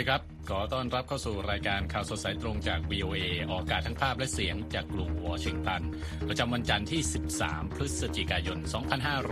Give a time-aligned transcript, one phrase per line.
[0.00, 3.18] ดีครับ ขอต้อนรับเข้าสู่รายการข่าวสดสายตรงจาก VOA
[3.50, 5.82] ออกอากาศทั้งภาพและเสียงจากกรุงวอชิงตัน
[6.28, 7.00] ประจำวันจันทร์ที่
[7.38, 8.58] 13 พฤศจิกายน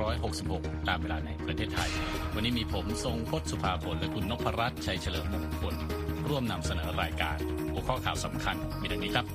[0.06, 1.90] 2566 ตามเวลาในประเทศไทย
[2.34, 5.74] วันนี้มีผมทรงพศสุภาพลและคุณนพรัตน์ชัยเฉลิมมงคล
[6.28, 7.38] ร่วมนำเสนอรายการ
[7.70, 9.26] หัวข้อข่าวสำคัญมีดังนี้ครับ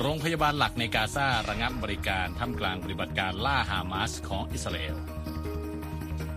[0.00, 4.98] โรงพยาบาลหลักในกาซาระงับบริการท่ามกลางปฏิบัติการล่าฮามาสของอิสราเอล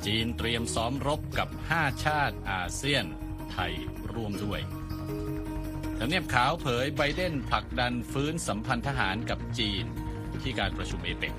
[0.05, 3.05] จีนเตรียมซ้อมรบกับ 5 ชาติอาเซียน
[3.52, 3.73] ไทย
[4.13, 4.62] ร่วมด้วย
[5.99, 9.85] ทำเนียบขาวเผยไบเดนผลักดันฟื้นสัมพันธ์ทหารกับจีน
[10.41, 11.34] ที่การประชุมเอเปก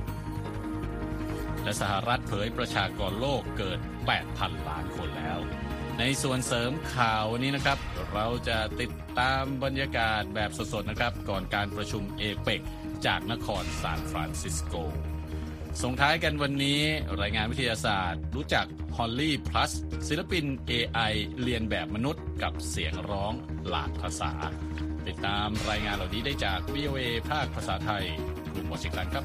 [1.62, 3.79] และสหรัฐเผยประชากรโลกเกิด
[4.23, 5.38] 8,000 ล้านคนแล้ว
[5.98, 7.79] ในส่วนเสริมข่าวนนี้นะครับ
[8.15, 12.60] เราจะติดตามบรรยากาศแบบสดๆนะครับ ก่อนการประชุมเอเปก
[13.07, 14.74] จากนครซานฟรานซิสโก
[15.82, 16.80] ส่งท้ายกันวันนี้
[17.23, 19.73] รายงานวิทยาศาสตร์ รู้จัก Holly Plus
[20.09, 23.33] ศิลปิน AI เรียนแบบมนุษย์กับเสียงร้อง
[23.68, 24.33] หลากภาษา
[25.09, 28.05] ติดตามรายงานเหล่านี้ได้จาก VOA ภาคภาษาไทย
[28.52, 29.24] กรุงวอชิงตันครับ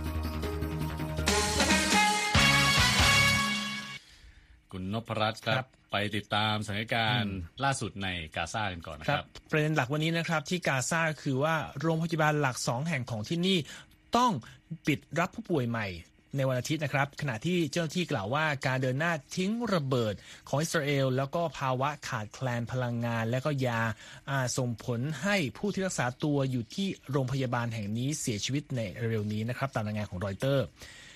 [4.72, 13.58] คุณนพรัตน์คครัรับบไปติดตามสถานการณ์ล่าสุดในกาซากันก่อนนะคครัรับบประเด็นหลักวันนี้นะครับที่กาซาคือว่าโรงพยาบาลหลักสองแห่งของที่นี่
[14.18, 14.32] ต้อง
[14.88, 15.88] ปิดรับผู้ป่วยใหม่
[16.38, 20.14] ในวันอาทิตย์นะครับ ขณะที่เจ้าหน้าที่กล่าวว่าการเดินหน้าทิ้งระเบิด
[20.48, 23.82] ของอิสราเอล แล้วก็ภาวะขาดแคลนพลังงาน และก็ยา
[24.30, 30.66] อาจส่งผลให้ผู้ที่รักษาตัวอยู่ที่โรงพยาบาลแห่งนี้เสียชีวิตในเร็วนี้นะครับ ตามรายงานของรอยเตอร์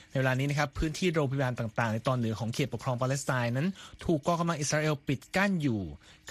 [0.09, 3.67] ในเวลานี้นะครับพื้นที่โรงพยาบาลต่างๆ ในตอนเหนือของเขตปกครองปาเลสไตน์นั้น
[4.05, 5.81] ถูกกองกำลังอิสราเอลปิดกั้นอยู่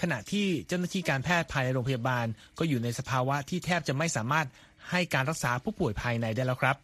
[0.01, 2.25] ขณะที่เจ้าหน้าที่การแพทย์ภายในโรงพยาบาล
[2.59, 4.47] ก็อยู่ในสภาวะที่แทบจะไม่สามารถ
[4.91, 6.75] ให้การรักษาผู้ป่วยภายในได้แล้วครับ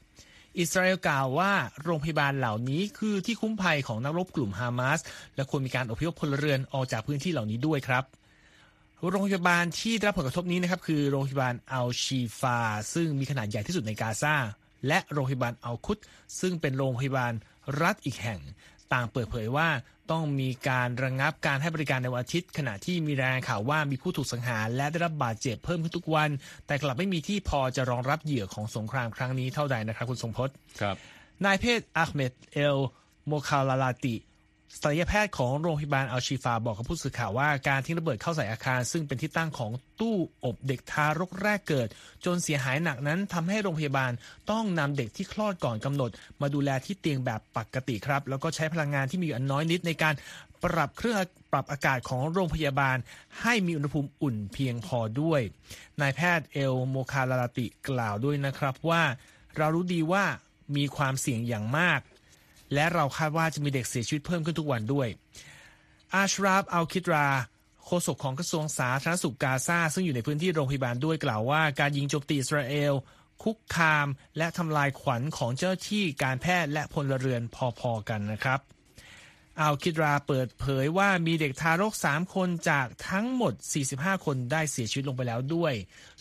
[0.60, 1.52] อิสราเอลกล่าวว่า
[1.84, 5.00] โรงพยาบาลเหล่านี้คือที่คุ้มภัยของนักรบกลุ่มฮามาส
[5.36, 8.04] และควรมีการอพยพพลเรือนออกจากพื้นที่เหล่านี้ด้วยครับ
[9.10, 12.60] โรงพยาบาลที่ได้รับผลกระทบนี้นะครับ คือโรงพยาบาลอัลชีฟา
[12.94, 14.36] ซึ่งมีขนาดใหญ่ที่สุดในกาซา
[14.88, 16.00] และโรงพยาบาลอัลคุต
[16.40, 17.34] ซึ่งเป็นโรงพยาบาล
[17.82, 18.40] รัฐอีกแห่ง
[18.94, 19.70] ต่างเปิดเผยว่า
[20.12, 26.30] ต้องมีการระงับการให้บริการในวันอาทิตย์ ขณะที่มีรายงานข่าวว่ามีผู้ถูกสังหารและได้รับบาดเจ็บเพิ่มขึ้นทุกวัน
[26.68, 30.96] แต่กลับไม่มีที่พอจะรองรับเหยื่อของสงครามครั้งนี้เท่าใดนะครับคุณทรงพจน์ครับ
[31.46, 32.78] นายเพศอัคเมดเอล
[33.28, 34.16] โมคาลาลาติ
[34.80, 41.88] ศัลยแพทย์ของโรงพยาบาลอัลชีฟาบอกกับผู้สื่อข่าวว่าการทิ้งระเบิดเข้าใส่อาคาร ซึ่งเป็นที่ตั้งของตู้อบเด็กทารกแรกเกิด
[42.26, 44.12] จนเสียหายหนักนั้นทำให้โรงพยาบาล
[44.52, 46.10] ต้องนำเด็กที่คลอดก่อนกำหนด
[46.42, 50.14] มาดูแลที่เตียงแบบปกติครับ แล้วก็ใช้พลังงานที่มีอยู่อันน้อยนิดในการ
[50.64, 51.18] ปรับเครื่อง
[51.52, 52.98] ปรับอากาศของโรงพยาบาล
[53.42, 55.42] ให้มีอุณหภูมิอุ่นเพียงพอด้วย
[56.02, 59.04] นายแพทย์เอลโมคาลาลาติกล่าวด้วยนะครับว่า
[59.58, 60.24] เรารู้ดีว่า
[60.76, 62.00] มีความเสี่ยงอย่างมาก
[62.74, 65.08] และเราคาดว่าจะมีเด็กเสียชีวิตเพิ่มขึ้นทุกวันด้วย
[66.16, 67.28] อาชราบอัลคิดรา
[67.86, 72.94] โฆษกของกระทรวงสาธารณสุขกาซาซึ่งอยู่ในพื้นที่โรงพยาบาลด้วยกล่าวว่าการยิงโจมตีอิสราเอล
[73.44, 77.42] คุกคาม และทำลายขวัญของเจ้าที่การแพทย์และพลเรือน
[77.80, 78.60] พอๆกันนะครับ
[79.60, 83.54] อัลคิดราเปิดเผยว่ามีเด็กทารก 3 คนจากทั้งหมด
[83.90, 85.74] 45 คนได้เสียชีวิตลงไปแล้วด้วย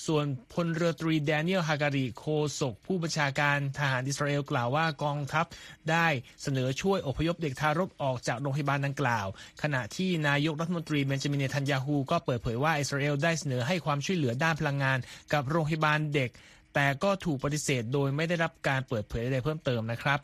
[0.06, 2.26] ส่วนพลเรือตรีแดเนียลฮาการีโค
[2.60, 5.46] ศกผู้บัญชาการทหารอิสราเอลกล่าวว่ากองทัพ
[5.90, 6.06] ได้
[6.42, 9.26] เสนอช่วยอพยพเด็กทารกออกจากโรงพยาบาลดังกล่าว
[9.62, 14.98] ขณะที่นายกรัฐมนตรีเบนจามินเนทันยาฮูก็เปิดเผยว่าอิสราเอลได้เสนอให้ความช่วยเหลือด้านพลังงาน
[15.32, 16.30] กับโรงพยาบาลเด็ก
[16.74, 20.18] แต่ก็ถูกปฏิเสธโดยไม่ได้รับการเปิดเผยใดๆเพิ่มเติมนะครับ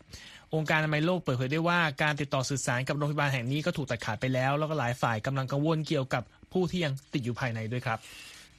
[0.56, 6.22] องค์การอนามัยโลกเปิดเผยได้ว่าการติดต่อสื่อสารกับโรงพยาบาลแห่งนี้ก็ถูกตัดขาดไปแล้ว แล้วก็หลายฝ่ายกำลังกังวลเกี่ยวกับ
[6.52, 7.98] ผู้ที่ยังติดอยู่ภายในด้วยครับ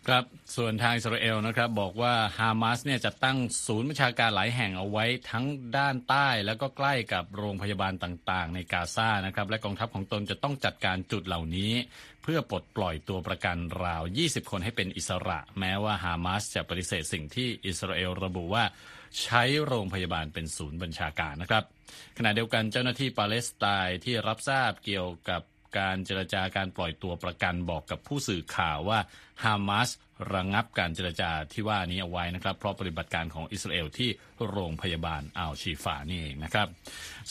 [0.07, 0.23] ครับ
[0.55, 5.45] ส่วนทางอิสราเอลนะครับบอกว่าฮามาสเนี่ยจะตั้งศูนย์บัญชาการหลายแห่งเอาไว้ทั้ง
[5.77, 11.71] ด้านใต้แล้วก็ใกล้กับโรงพยาบาลต่างๆ ในกาซานะครับ และกองทัพของตนจะต้องจัดการจุดเหล่านี้
[12.23, 18.63] เพื่อปลดปล่อยตัวประกันราว 20 คนให้เป็นอิสระ แม้ว่าฮามาสจะปฏิเสธสิ่งที่อิสราเอลระบุว่า
[19.21, 21.63] ใช้โรงพยาบาลเป็นศูนย์บัญชาการนะครับ
[22.17, 25.41] ขณะเดียวกันเจ้าหน้าที่ปาเลสไตน์ที่รับทราบเกี่ยวกับ
[25.77, 28.99] การเจรจาการปล่อยตัวประกันบอกกับผู้สื่อข่าวว่า
[29.43, 29.89] ฮามาส
[30.33, 34.09] ระงงับการเจรจาที่ว่านี้เอาไว้นะครับ เพราะปฏิบัติการของอิสราเอลที่
[34.49, 36.67] โรงพยาบาลอัลชีฟานี่เองนะครับ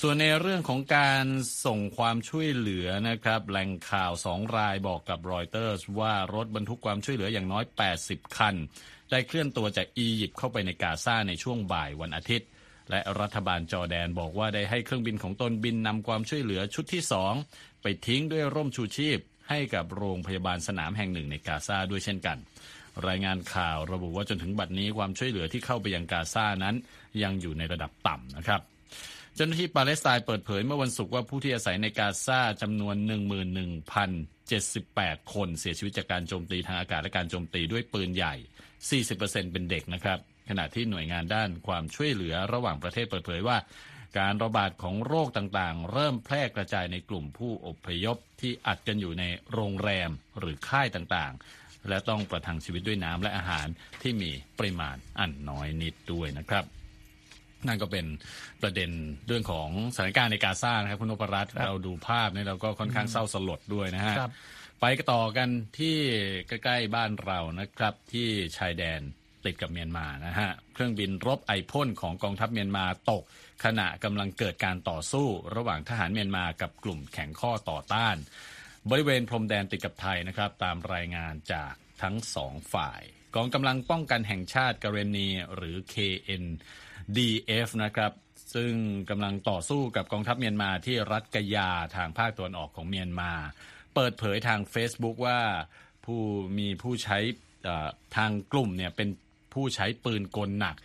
[0.00, 1.24] ส่วนในเรื่องของการ
[1.66, 7.64] ส่งความช่วยเหลือนะครับแหล่งข่าวสองรายบอกกับรอยเตอร์สว่ารถบรรทุกความช่วยเหลืออย่างน้อย
[8.00, 8.54] 80 คัน
[9.10, 12.48] ได้เคลื่อนตัวจากอียิปต์เข้าไปในกาซาในช่วงบ่ายวันอาทิตย์
[12.90, 17.32] และรัฐบาลจอแดนบอกว่าได้ให้เครื่องบินของตนบินนำความช่วยเหลือชุดที่สอง
[17.82, 19.18] ไปทิ้งด้วยร่มชูชีพ
[19.48, 22.38] ให้กับโรงพยาบาลสนามแห่งหนึ่งในกาซาด้วยเช่นกัน
[23.08, 26.74] รายงานข่าวระบุว่าจนถึงบัดนี้ความช่วยเหลือที่เข้าไปยังกาซานั้น
[27.22, 28.60] ยังอยู่ในระดับต่ำนะครับ
[29.34, 32.96] เจ้าหน้าที่ปาเลสไตน์เปิดเผยเมื่อวันศุกร์ว่าผู้ที่อาศัยในกาซาจำนวน
[33.74, 38.34] 11,078 คนเสียชีวิตจากการโจมตีทางอากาศและการโจมตีด้วยปืนใหญ่
[38.94, 40.18] 40%เป็นเด็กนะครับ
[40.48, 43.56] ขณะที่หน่วยงานด้านความช่วยเหลือระหว่างประเทศเปิดเผยว่า
[44.19, 53.66] การระบาดของโรคต่างๆ เริ่มแพร่กระจายในกลุ่มผู้อพยพที่อัดกันอยู่ในโรงแรมหรือค่ายต่างๆ และต้องประทังชีวิตด้วยน้ำและอาหาร
[54.02, 56.64] ที่มีปริมาณอันน้อยนิดด้วยนะครับ
[57.66, 58.06] นั่นก็เป็น
[58.62, 58.90] ประเด็น
[59.26, 64.32] เรื่องของสถานการณ์ในกาซานะครับคุณนพรัตน์เราดูภาพเนี่ยเราก็ค่อนข้างเศร้าสลดด้วยนะฮะครับ
[64.81, 65.96] ไปต่อกันที่
[66.49, 69.00] ใกล้ๆบ้านเรานะครับ ที่ชายแดน
[69.46, 73.22] ติดกับเมียนมานะฮะเครื่องบินรบไอพ่นของกองทัพเมียนมาตก
[73.64, 75.26] ขณะกำลังเกิดการต่อสู้
[75.56, 78.16] ระหว่างทหารเมียนมากับกลุ่มแข่งข้อต่อต้าน
[78.90, 81.72] บริเวณพรมแดนติดกับไทยนะครับ ตามรายงานจาก
[82.02, 83.00] ทั้งสองฝ่าย
[83.34, 88.12] กองกำลังป้องกันแห่งชาติกเรนีหรือ KNDF นะครับ
[88.54, 88.72] ซึ่ง
[89.10, 93.32] กำลังต่อสู้กับกองทัพเมียนมาที่รัฐกยาทางภาคตะวันออกของเมียนมา
[93.94, 95.40] เปิดเผยทาง Facebook ว่า
[96.04, 96.20] ผู้
[96.58, 97.19] มีผู้ใช้
[98.16, 99.08] ทางกลุ่มเนี่ยเป็น
[99.56, 100.76] ผู้ใช้ปืนกลหนัก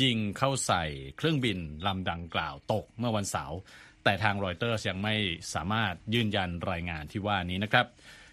[0.00, 0.84] ยิงเข้าใส่
[1.16, 3.58] เครื่องบินลำดังกล่าวตกเมื่อวันเสาร์
[4.04, 5.14] แต่ทางรอยเตอร์ยังไม่
[5.54, 7.86] สามารถยืนยันรายงานที่ว่านี้นะครับ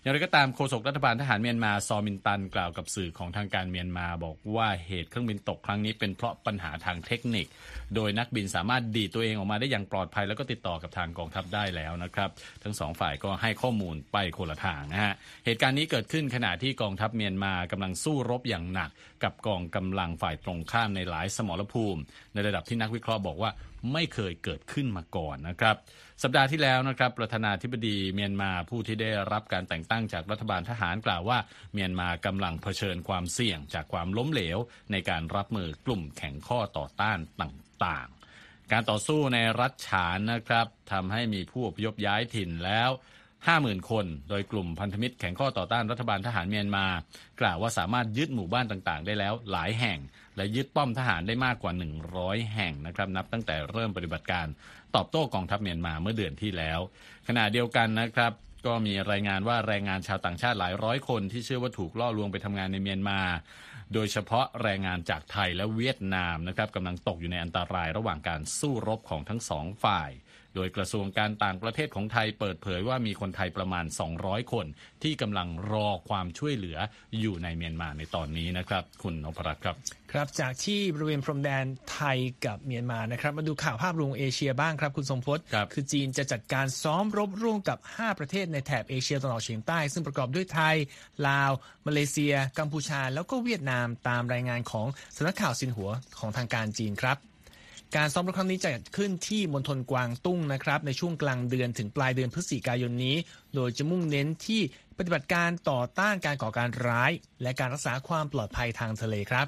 [0.06, 7.48] อย่างไรก็ตามโฆษกรัฐบาลทหารเมียนมาซอมินตันกล่าวกับสื่อของทางการเมียนมาบอกว่าเหตุเครื่องบินตกครั้งนี้เป็นเพราะปัญหาทางเทคนิค
[7.96, 12.30] โดยนักบินสามารถดีตัวเองออกมาได้อย่างปลอดภัยแล้วก็ติดต่อกับทางกองทัพได้แล้วนะครับ
[12.64, 15.14] ทั้งสองฝ่ายก็ให้ข้อมูลไปคนละทางนะฮะ
[15.46, 18.90] เหตุการณ์นี้เกิดขึ้นขณะที่กองทัพเมียนมากำลังสู้รบอย่างหนัก
[19.24, 22.02] กับกองกำลังฝ่ายตรงข้ามในหลายสมรภูมิ
[22.34, 23.52] ในระดับที่นักวิเคราะห์บอกว่า
[23.94, 25.76] ไม่เคยเกิดขึ้นมาก่อนนะครับ
[26.24, 31.38] สัปดาห์ที่แล้วนะครับประธานาธิบดีเมียนมาผู้ที่ได้รับการแต่งตั้งจากรัฐบาลทหารกล่าวว่า
[31.74, 34.58] เมียนมากำลังเผชิญความเสี่ยงจากความล้มเหลว
[34.92, 42.90] ในการรับมือกลุ่มแข่งข้อต่อต้านต่างๆ การต่อสู้ในรัฐฉานนะครับทำให้มีผู้อพยพย้ายถิ่นแล้ว
[43.40, 46.86] 50,000 คน โดยกลุ่มพันธมิตรแข่งข้อต่อต้านรัฐบาลทหารเมียนมา
[47.42, 50.00] กล่าวว่าสามารถยึดหมู่บ้านต่างๆ ได้แล้วหลายแห่ง
[50.36, 51.72] และยึดป้อมทหารได้มากกว่า
[52.12, 54.48] 100 แห่งนะครับ นับตั้งแต่เริ่มปฏิบัติการ
[54.96, 56.80] ตอบโต้กองทัพเมียนมาเมื่อเดือนที่แล้ว
[57.28, 58.32] ขณะเดียวกันนะครับ
[58.66, 63.20] ก็มีรายงานว่าแรงงานชาวต่างชาติหลายร้อยคนที่เชื่อว่าถูกล่อลวงไปทำงานในเมียนมา
[63.94, 70.10] โดยเฉพาะแรงงานจากไทยและเวียดนามนะครับกำลังตกอยู่ในอันตรายระหว่างการสู้รบของทั้งสองฝ่าย
[70.56, 73.86] โดยกระทรวงการต่างประเทศของไทยเปิดเผยว่ามีคนไทยประมาณ
[74.20, 74.66] 200 คน
[75.04, 76.78] ที่กำลังรอความช่วยเหลือ
[77.20, 79.76] อยู่ในเมียนมาในตอนนี้นะครับ คุณนพรัตน์ครับ
[80.12, 90.76] ครับจากที่บริเวณพรมแดนไทยกับเมียนมานะครับ มาดูข่าวภาพรวมเอเชียบ้างครับ คุณสมพศครับคือจีนจะจัดการซ้อมรบร่วมกับ 5 ประเทศในแถบเอเชียตะวันออกเฉียงใต้ ซึ่งประกอบด้วยไทย
[91.28, 91.52] ลาว
[91.88, 97.20] มาเลเซีย กัมพูชา แล้วก็เวียดนามตามรายงานของสำนักข่าวซินหัวของทางการจีนครับ
[97.98, 103.16] การซ้อมรบครั้งนี้จะจัดขึ้นที่มณฑลกวางตุ้งนะครับในช่วงกลางเดือนถึงปลายเดือนพฤศจิกายนนี้
[103.56, 104.62] โดยจะมุ่งเน้นที่
[104.98, 107.12] ปฏิบัติการต่อต้านการก่อการร้าย
[107.42, 109.48] และการรักษาความปลอดภัยทางทะเลครับ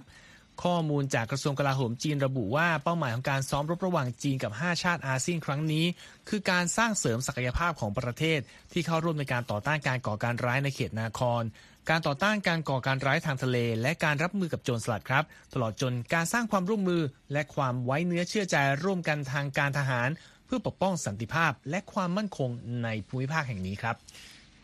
[0.64, 5.86] ข้อมูลจากกระทรวงกลาโหมจีนระบุว่าเป้าหมายของการซ้อมรบระหว่างจีนกับ 5 ชาติอาเซียนครั้งนี้
[6.30, 8.40] คือการสร้างเสริมศักยภาพของประเทศ
[8.74, 11.44] ที่เข้าร่วมในการต่อต้านการก่อการร้ายในเขตนาคร
[11.90, 17.02] การต่อต้านการก่อการร้ายทางทะเล และการรับมือกับโจรสลัดครับ ตลอดจนการสร้างความร่วมมือ
[17.34, 20.10] และความไว้เนื้อเชื่อใจร่วมกันทางการทหาร
[20.46, 22.50] เพื่อปกป้องสันติภาพและความมั่นคง
[22.84, 23.96] ในภูมิภาคแห่งนี้ครับ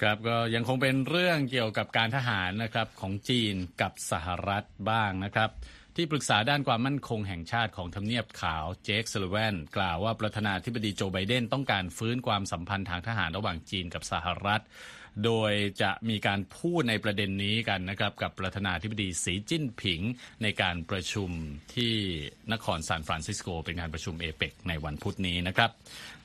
[0.01, 5.49] ครับก็ยังคงเป็นเรื่องเกี่ยวกับการทหารนะครับของจีนกับสหรัฐบ้างนะครับ
[5.95, 14.63] ที่ปรึกษาด้านความมั่นคงแห่งชาติของทำเนียบขาวเจคเซลวนกล่าวว่าประธานาธิบดีโจไบเดนต้องการฟื้นความสัมพันธ์ทางทหารระหว่างจีนกับสหรัฐ
[15.25, 15.51] โดย
[15.81, 20.01] จะมีการพูดในประเด็นนี้กันนะครับกับประธานาธิบดีสีจิ้นผิง
[20.43, 21.29] ในการประชุม
[21.75, 21.93] ที่
[22.53, 25.69] นครซานฟรานซิสโก เป็นการประชุมเอเปกในวันพุธนี้นะครับ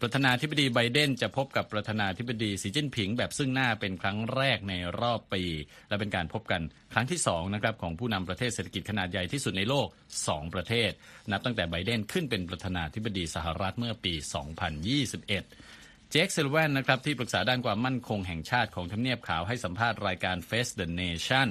[0.00, 5.42] ประธานาธิบดีไบเดนจะพบกับประธานาธิบดีสีจิ้นผิง แบบซึ่งหน้าเป็นครั้งแรกในรอบปี
[5.88, 9.86] และเป็นการพบกันครั้งที่สองนะครับของผู้นำประเทศเศรษฐกิจขนาดใหญ่ที่สุดในโลก
[10.22, 10.90] 2 ประเทศ
[11.30, 15.77] นับตั้งแต่ไบเดนขึ้นเป็นประธานาธิบดีสหรัฐเมื่อปี 2021
[16.12, 21.48] เจคเซลแวนนะครับที่ปรึกษาด้านความมั่นคงแห่งชาติของทำเนียบขาวให้สัมภาษณ์รายการ Face the Nation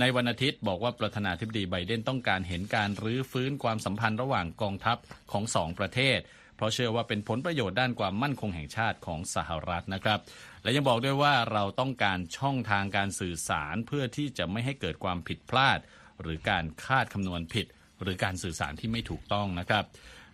[0.00, 4.98] ในวันอาทิตย์บอกว่าประธานาธิบดีไบเดนต้องการเห็นการรื้อฟื้นความสัมพันธ์ระหว่างกองทัพ
[5.32, 6.18] ของสองประเทศ
[6.56, 10.20] เพราะเชื่อว่าเป็นผลประโยชน์ด้านความมั่นคงแห่งชาติของสหรัฐนะครับ
[10.62, 15.78] และยังบอกด้วยว่าเราต้องการช่องทางการสื่อสารเพื่อที่จะไม่ให้เกิดความผิดพลาด
[16.20, 17.66] หรือการคาดคำนวณผิด
[18.02, 19.84] หรือการสื่อสารที่ไม่ถูกต้องนะครับ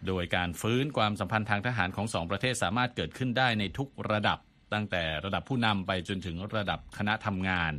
[0.06, 4.38] โดยการฟื้นความสัมพันธ์ทางทหารของสองประเทศสามารถเกิดขึ้นได้ในทุกระดับ
[4.74, 7.72] ตั้งแต่ระดับผู้นำไปจนถึงระดับคณะทำงาน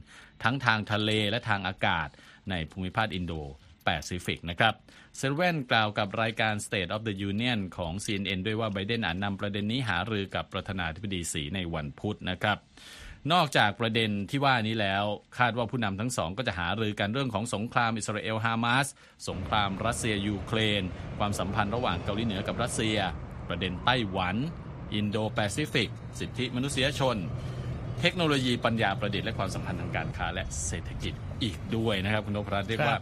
[0.44, 2.08] ทั้งทางทะเลและทางอากาศ
[2.50, 3.34] ในภูมิภาคอินโด
[3.84, 4.74] แปซิฟิกนะครับ
[5.18, 12.58] เซเว่นกล่าวกับรายการ State of the Union ของ CNN ด้วยว่าไบเดนอาจนำประเด็นนี้หารือกับประธานาธิบดีสีในวันพุธนะครับ
[13.34, 15.04] นอกจากประเด็นที่ว่านี้แล้ว
[15.38, 18.88] คาดว่าผู้นำทั้งสองก็จะหารือกันเรื่องของสงครามอิสราเอลฮามาส
[19.30, 20.84] สงครามรัสเซียยูเครน
[21.20, 22.98] ความสัมพันธ์ระหว่างเกาหลีเหนือกับรัสเซีย
[23.48, 24.36] ประเด็นไต้หวัน
[24.94, 27.18] อินโดแปซิฟิก สิทธิมนุษยชน
[28.02, 31.14] เทคโนโลยีปัญญาประดิษฐ์และความสัมพันธ์ทางการค้าและเศรษฐกิจ
[31.44, 32.98] อีกด้วยนะครับ คุณนพรัตน์เรียกว่า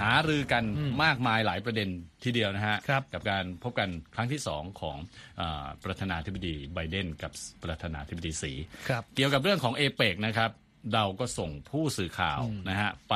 [0.00, 0.64] หารือกัน
[1.04, 1.88] มากมายหลายประเด็น
[2.24, 4.96] ทีเดียวนะฮะครับกับการพบกันครั้งที่สองของ
[5.40, 8.52] อาประธานาธิบดีไบเดนกับประธานาธิบดีสี
[8.88, 10.50] ครับเกี่ยวกับเรื่องของเอเปกนะครับ
[10.94, 13.14] เราก็ส่งผู้สื่อข่าวนะฮะไป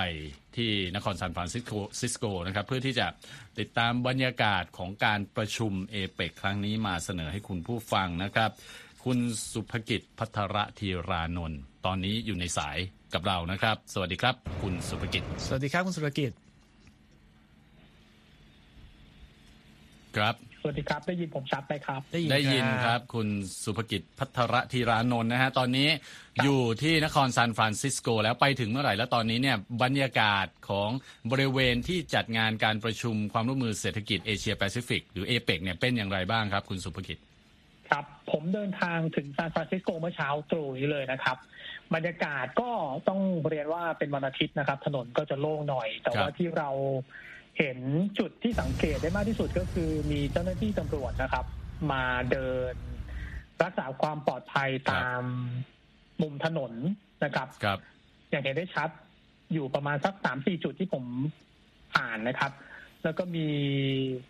[0.56, 3.06] ที่นครซานฟรานซิสโกซิสโกนะครับเพื่อที่จะ
[3.58, 8.50] ติดตามบรรยากาศของการประชุมเอเปกครั้งนี้มาเสนอให้คุณผู้ฟังนะครับ
[9.04, 9.18] คุณ
[9.52, 12.78] สุภกิจพัทรธีรานนท์ตอนนี้อยู่ในสาย
[13.14, 16.30] กับเรานะครับ สวัสดีครับ คุณสุภกิจ สวัสดีครับคุณสุรกิจ
[20.16, 23.28] ครับ สวัสดีครับ ได้ยินผมชัดไหมครับ ได้ยินได้ยินครับ คุณ
[23.64, 25.88] สุภกิจพัทรธีรานนท์นะฮะตอนนี้
[26.44, 30.90] อยู่ที่นครซานฟรานซิสโกแล้วไปถึงเมื่อไหร่แล้วตอนนี้เนี่ยบรรยากาศของ
[31.30, 37.18] บริเวณที่จัดงานการประชุมความร่วมมือเศรษฐกิจเอเชียแปซิฟิกหรือเอเปกเนี่ยเป็นอย่างไรบ้างครับ คุณสุภกิจ
[37.90, 41.36] ครับผมเดินทางถึงซานฟรานซิสโกเมื่อเช้าตรู่นี้เลยนะครับ
[41.94, 42.70] บรรยากาศก็
[43.08, 46.70] ต้องเรียนว่าเป็นวันอาทิตย์นะครับ ถนนก็จะโล่งหน่อย แต่ว่าครับที่เรา
[47.58, 47.78] เห็น
[48.18, 51.44] จุดที่สังเกตได้มากที่สุดก็คือมีเจ้าหน้าที่ตำรวจนะครับ
[51.92, 52.74] มาเดิน
[53.62, 55.22] รักษาความปลอดภัยตาม
[56.22, 56.72] มุมถนน
[57.24, 57.78] นะครับครับ
[58.30, 58.90] อย่างเห็นได้ชัด
[59.52, 61.04] อยู่ประมาณสักสามสี่จุดที่ผม
[61.96, 62.52] อ่านนะครับ
[63.04, 63.46] แล้วก็มี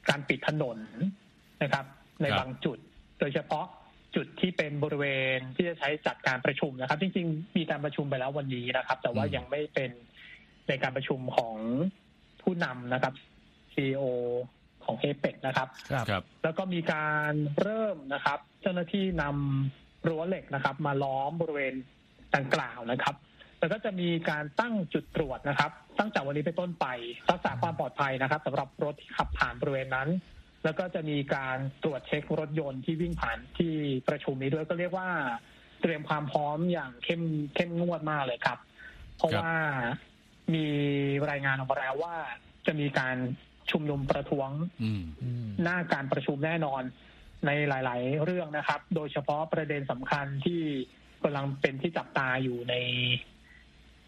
[0.08, 0.78] การปิดถนน
[1.62, 1.84] นะครับ
[2.22, 2.78] ในครับบางจุด
[3.20, 3.66] โดยเฉพาะ
[4.16, 9.90] จุดที่เป็นบริเวณที่จะใช้จัดการประชุมนะครับ จริงๆ มีการประชุมไปแล้ววันนี้นะครับ แต่ว่ายังไม่เป็น
[10.68, 11.56] ในการประชุมของ
[12.42, 13.14] ผู้นำนะครับ
[13.74, 14.04] CEO
[14.84, 21.74] ของเอเปนะครับครับ ครับ แล้วก็มีการเริ่มนะครับ เจ้าหน้าที่นำรั้วเหล็กนะครับ มาล้อมบริเวณ
[22.34, 23.14] ดังกล่าวนะครับ
[23.58, 26.86] แล้วก็จะมีการตั้งจุดตรวจนะครับ ตั้งแต่วันนี้เป็นต้นไป
[27.30, 30.08] รักษาความปลอดภัยนะครับสำหรับรถที่ขับผ่านบริเวณนั้น
[30.64, 33.72] แล้วก็จะมีการตรวจเช็ครถยนต์ที่วิ่งผ่านที่
[34.08, 35.08] ประชุมนี้ด้วยก็เรียกว่า
[35.80, 37.22] เตรียมความพร้อมอย่างเข้ม
[37.54, 38.58] เข้มงวดมากเลยครับ
[39.16, 39.54] เพราะครับว่า
[40.54, 40.66] มี
[41.30, 42.16] รายงานออกมาแล้วว่า
[42.66, 43.16] จะมีการ
[43.70, 44.50] ชุมนุมประท้วง
[44.82, 46.82] อืมอืมหน้าการประชุมแน่นอน
[47.46, 50.62] ในหลาย ๆ เรื่องนะครับ โดยเฉพาะประเด็นสำคัญที่
[51.22, 52.74] กำลังเป็นที่จับตาอยู่ใน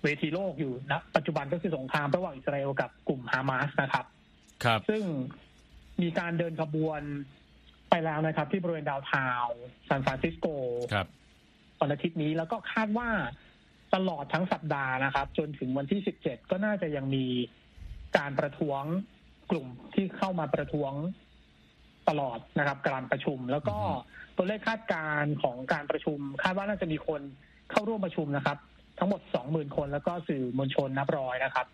[0.02, 4.06] เวทีโลกอยู่นะปัจจุบันก็คือสงครามระหว่างอิสราเอลกับกลุ่มฮามาสนะครับ
[4.64, 5.02] ครับ ซึ่ง
[6.02, 7.02] มีการเดินขบวน
[7.90, 10.46] ไปแล้วนะครับ ที่บริเวณดาวน์ทาวน์ซานฟรานซิสโก
[10.92, 11.06] ครับ
[11.80, 13.08] วันอาทิตย์นี้แล้วก็คาดว่า
[13.94, 17.26] ตลอดทั้งสัปดาห์นะครับ จนถึงวันที่17ก็น่าจะยังมี
[18.16, 18.82] การประท้วง
[19.50, 20.92] กลุ่มที่เข้ามาประท้วง
[22.08, 27.20] ตลอดนะครับการประชุม แล้วก็อือฮึตัวเลขคาดการณ์ของการประชุม คาดว่าน่าจะมีคน
[27.70, 28.58] เข้าร่วมประชุมนะครับ
[28.98, 31.66] ทั้งหมด20,000คนแล้วก็สื่อมวลชนนับร้อยนะครับ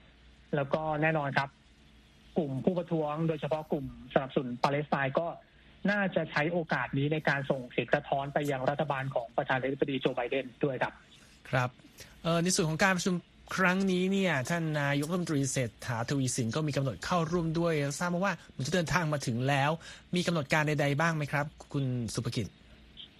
[0.56, 1.48] แล้วก็แน่นอนครับ
[2.38, 5.26] กลุ่มผู้ประท้วง โดยเฉพาะกลุ่มสนับสนุนปาเลสไตน์ก็
[5.90, 10.92] น่าจะใช้โอกาสนี้ในการส่งเสียงสะท้อนไปยังรัฐบาลของประธานาธิบดีโจไบเดนด้วยครับ
[11.50, 11.70] ครับ
[12.22, 13.14] เอ่อในส่วนของการประชุม
[13.56, 19.70] ครั้งนี้เนี่ยท่านนายกรัฐมนตรีเศรษฐาทวีสินก็มีกำหนดเข้าร่วมด้วยทราบมาว่ามันจะเดินทางมาถึงแล้ว
[20.14, 22.46] มีกำหนดการใดๆบ้างไหมครับ คุณสุภกิจ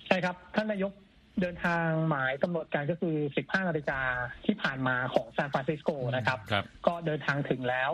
[0.07, 0.93] ใช่ครับ ท่านนายก
[1.41, 4.01] เดินทางหมายกำหนดการก็คือ 15 นาฬิกา
[4.47, 7.91] ที่ผ่านมาของซานฟรานซิสโกนะครับครับก็เดินทางถึงแล้ว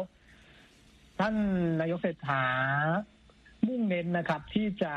[1.19, 1.35] ท่าน
[1.81, 2.45] นายกเศรษฐา
[3.67, 4.95] มุ่งเน้นนะครับที่จะ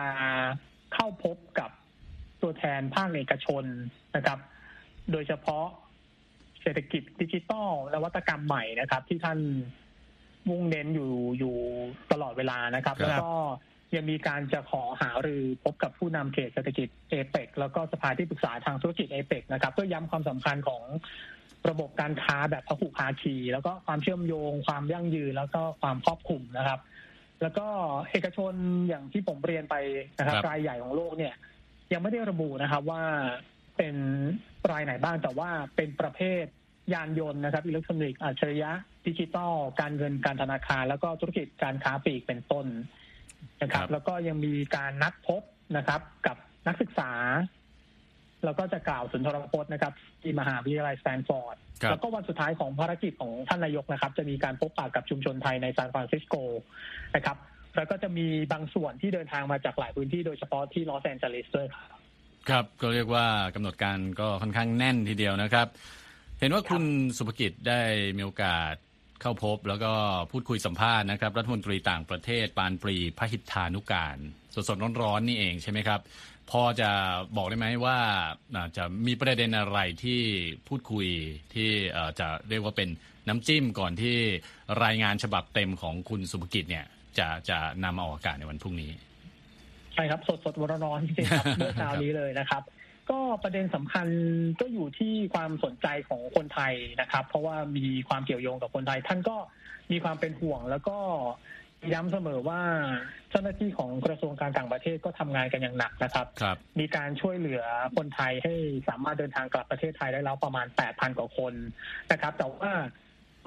[0.94, 1.70] เข้าพบกับ
[2.42, 3.64] ตัวแทนภาคเอกชน
[4.16, 4.40] นะครับ
[5.12, 5.66] โดยเฉพาะ
[6.62, 9.40] เศรษฐกิจดิจิทัลนวัตกรรมใหม่นะครับ ที่ท่าน
[10.50, 11.56] มุ่งเน้นอยู่อยู่
[12.12, 13.34] ตลอดเวลานะครับครับแล้วก็
[13.96, 20.84] ยังมีการจะขอหารือพบกับผู้นำเขตเศรษฐกิจเอเปกแล้วก็สภาที่ปรึกษาทางธุรกิจเอเปกนะครับ เพื่อย้ำความสำคัญของ
[21.70, 26.80] ระบบการค้าแบบพหุภาคี แล้วก็ความเชื่อมโยง ความยั่งยืนแล้วก็ความครอบคลุมนะครับ
[27.42, 27.68] แล้วก็
[28.12, 28.54] เอกชน
[28.88, 29.76] อย่างที่ผมเรียนไป
[30.18, 31.34] นะครับครับรายใหญ่ของโลกเนี่ย
[31.94, 33.04] ยังไม่ได้ระบุนะครับว่า
[33.78, 33.96] เป็น
[34.72, 36.46] รายไหนบ้างแต่ว่าเป็นประเภท
[36.94, 38.72] ยานยนต์นะครับอิเล็กทรอนิกส์อัจฉริยะ
[39.08, 42.66] ดิจิตอลการเงินการธนาคาร แล้วก็ธุรกิจการค้าปลีกเป็นต้น
[43.62, 45.42] นะครับครับแล้วก็ยังมีการนัดพบ
[45.78, 46.38] นะครับ กับ
[46.68, 47.12] นักศึกษา
[48.46, 56.36] แล้วก็จะกล่าวสุนทรพจน์นะครับ ที่มหาวิทยาลัยสแตนฟอร์ดครับแล้วก็วันสุดท้ายของภารกิจของท่านนายกนะครับ จะมีการพบปะกับชุมชนไทยในซานฟรานซิสโก
[57.15, 57.38] นะครับ
[57.75, 62.00] แล้วก็จะมีบางส่วนที่เดินทางมาจากหลายพื้นที่โดยเฉพาะที่ลอสแอนเจลิสด้วยครับ
[62.50, 63.25] ครับก็เรียกว่า
[63.56, 65.67] กำหนดการก็ค่อนข้างแน่นทีเดียวนะครับ
[66.39, 66.84] เห็นว่าคุณ
[67.17, 67.82] สุภกิจได้
[68.17, 68.74] มีโอกาส
[69.22, 69.94] เข้าพบแล้วก็
[70.32, 74.17] พูดคุยสัมภาษณ์นะครับ รัฐมนตรีต่างประเทศปานปรีพหิทธานุการ
[74.53, 76.00] สดๆร้อนๆนี่เองใช่ไหมครับ
[76.51, 76.89] พอจะ
[77.38, 77.98] บอกได้ไหมว่า
[78.77, 80.22] จะมีประเด็นอะไรที่
[80.68, 81.08] พูดคุย
[81.54, 81.70] ที่
[82.20, 82.89] จะเรียกว่าเป็น
[83.27, 84.18] น้ำจิ้มก่อนที่
[84.84, 86.86] รายงานฉบับเต็มของคุณสุภกิจเนี่ย
[87.18, 88.92] จะจะนำมาออกอากาศในวันพรุ่งนี้
[89.94, 92.63] ใช่ครับ สดสดร้อนจริงครับเมื่อเช้านี้เลยนะครับ
[93.10, 94.08] ก็ประเด็นสำคัญ
[94.60, 99.38] ก็อยู่ที่ความสนใจของคนไทยนะครับ เพราะว่ามีความเกี่ยวโยงกับคนไทย ท่านก็
[99.92, 100.98] มีความเป็นห่วงแล้วก็
[101.94, 102.62] ย้ำเสมอว่า
[103.30, 107.64] เจ้าหน้าที่ของกระทรวงการต่างประเทศก็ทำงานกันอย่างหนักนะครับครับมีการช่วยเหลือ
[107.98, 108.54] คนไทยให้
[108.88, 111.54] สามารถเดินทางกลับประเทศไทยได้แล้วประมาณ 8,000 กว่าคน
[112.12, 112.72] นะครับ แต่ว่า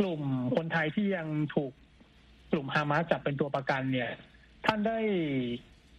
[0.01, 0.23] กลุ่ม
[0.57, 1.73] คนไทยที่ยังถูก
[2.53, 4.11] กลุ่มฮามาสจับเป็นตัวประกันเนี่ย
[4.67, 4.99] ท่านได้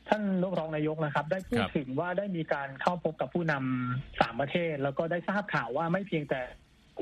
[0.09, 0.23] ท่าน
[0.59, 6.45] รองนายกนะครับ ได้พูดถึงว่าได้มีการเข้าพบกับผู้นำสามประเทศ แล้วก็ได้ทราบข่าวว่าไม่เพียงแต่ก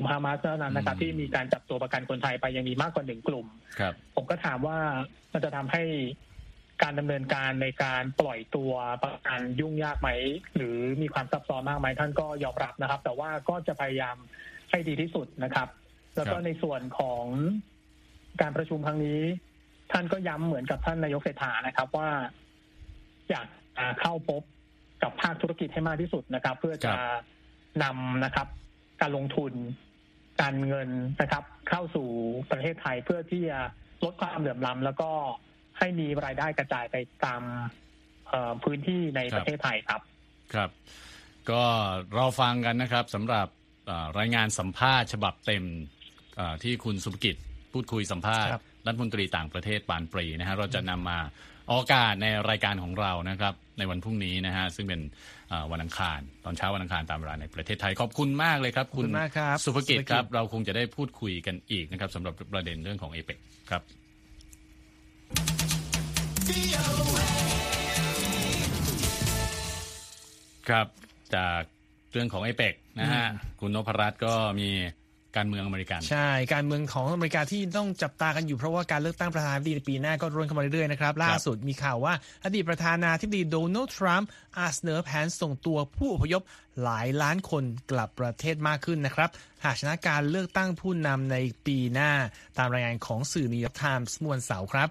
[0.00, 3.46] ลุ่มฮามาสเท่านั้นนะครับ ที่มีการจับตัวประกันคนไทยไปยังมีมากกว่าหนึ่งกลุ่ม
[3.78, 4.78] ครับผมก็ถามว่า
[5.32, 5.82] มันจะทำให้
[6.82, 10.08] การดำเนินการในการปล่อยตัวประกันยุ่งยากไหม
[10.56, 14.16] หรือมีความซับซ้อนมากไหมท่านก็ยอมรับนะครับ แต่ว่าก็จะพยายาม
[14.70, 15.68] ให้ดีที่สุดนะครับ
[16.16, 17.24] แล้วก็ในส่วนของ
[18.40, 19.20] การประชุมครั้งนี้
[19.92, 22.08] ท่านก็ย้ำเหมือนกับท่านนายกเศรษฐานะครับว่า
[23.30, 23.46] อยาก
[24.00, 24.42] เข้าพบ
[25.02, 26.94] กับภาคธุรกิจให้มากที่สุดนะครับ เพื่อจะ
[27.82, 28.48] นำนะครับ
[29.00, 29.52] การลงทุน
[30.40, 30.88] การเงิน
[31.20, 32.08] นะครับ เข้าสู่
[32.50, 33.60] ประเทศไทยเพื่อที่จะ
[34.04, 35.10] ลดความเหลื่อมล้ำแล้วก็
[35.78, 37.42] ให้มีรายได้กระจายไปตาม
[38.64, 40.00] พื้นที่ในประเทศไทยครับ
[40.54, 40.70] ครับ
[41.50, 41.62] ก็
[42.14, 43.46] เราฟังกันนะครับสำหรับ
[44.18, 45.64] รายงานสัมภาษณ์ฉบับเต็ม
[46.62, 47.36] ที่คุณสุภกิจ
[47.72, 48.52] พูดคุยสัมภาษณ์
[48.86, 51.18] รัฐมนตรีต่างประเทศปานปรีนะฮะเราจะนำมา
[51.68, 55.00] ออกอากาศในรายการของเรานะครับในวันพรุ่งนี้นะฮะซึ่งเป็น
[55.72, 59.06] วันอังคาร ตอนเช้าวันอังคารตามเวลาในประเทศไทยขอบคุณมากเลยครับ คุณ
[59.64, 63.38] สุภกิจครับ เราคงจะได้พูดคุยกันอีกนะครับสำหรับประเด็นเรื่องของเอเปก
[63.70, 63.82] ครับ
[70.68, 70.86] ครับ
[71.34, 71.62] จาก
[72.12, 73.26] เรื่องของเอเปกนะฮะ
[73.60, 74.68] คุณนพรัตน์ก็มี
[75.36, 82.14] การเมืองอเมริกัน ใช่ การเมืองของอเมริกาที่ต้องจับตากันอยู่เพราะว่าการเลือกตั้งประธานาธิบดีในปีหน้าก็รุนเข้ามาเรื่อยๆนะครับ ล่าสุดมีข่าวว่า
[82.44, 86.42] อดีตประธานาธิบดีโดนัลด์ทรัมป์อาจเสนอแผนส่งตัวผู้อพยพ
[86.82, 89.30] หลายล้านคนกลับประเทศมากขึ้นนะครับ
[89.64, 92.10] หากชนะการเลือกตั้งผู้นำในปีหน้า
[92.58, 94.88] ตามรายงานของสื่อนิวยอร์กไทมส์เมื่อวันเสาร์ครับ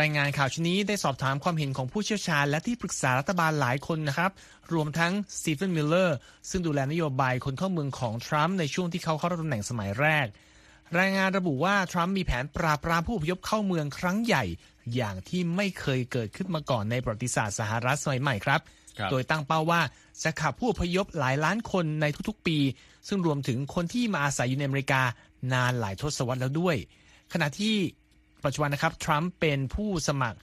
[0.00, 4.30] รายงานข่าวชิ้นนี้ได้สอบถามความเห็นของผู้เชี่ยวชาญและที่ปรึกษารัฐบาลหลายคนนะครับ
[4.72, 6.16] รวมทั้งสตีเฟนมิลเลอร์
[6.50, 10.26] ซึ่งดูแลนโยบายคนเข้าเมืองของทรัมป์ในช่วงที่เขาเข้ารับตำแหน่งสมัยแรก
[10.98, 14.44] รายงานระบุว่าทรัมป์มีแผนปราบปรามผู้อพยพเข้าเมืองครั้งใหญ่
[14.94, 18.60] อย่างที่ไม่เคยเกิดขึ้นมาก่อนในประวัติศาสตร์สหรัฐสมัยใหม่ครับ
[19.10, 19.80] โดยตั้งเป้าว่า
[20.24, 22.58] จะขับผู้อพยพหลายล้านคนในทุกๆปี
[23.08, 25.02] ซึ่งรวมถึงคนที่มาอาศัยอยู่ในอเมริกา
[25.52, 26.76] นานหลายทศวรรษแล้วด้วย
[27.32, 27.76] ขณะที่
[28.44, 30.38] ปัจจุบันนะครับทรัมป์เป็นผู้สมัคร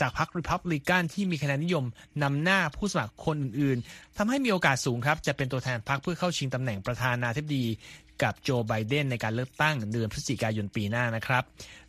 [0.00, 1.84] จากพรรคริพับลิกันที่มีคะแนนนิยม
[2.22, 7.66] นำหน้าผู้สมัครคนอื่นๆทำให้มีโอกาสสูงครับ จะเป็นตัวแทนพรรคเพื่อเข้าชิงตำแหน่งประธานาธิบดี
[8.22, 11.42] กับโจไบเดนในการเลือกตั้งเดือนพฤศจิกายนปีหน้านะครับ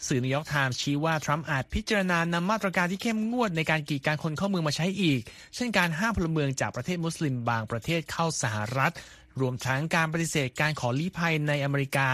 [0.07, 5.21] สื่อนิวยอร์กไทม์ชี้ว่า ทรัมป์อาจพิจารณานำมาตรการที่เข้มงวดในการกีดกันคนเข้าเมืองมาใช้อีก
[5.55, 8.93] เช่นการห้ามพลเมืองจากประเทศมุสลิมบางประเทศเข้าสหรัฐ
[9.41, 12.09] รวมทั้งการปฏิเสธการขอลี้ภัยในอเมริกา